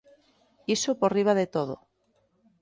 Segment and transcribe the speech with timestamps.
[0.75, 1.75] Iso por riba de todo.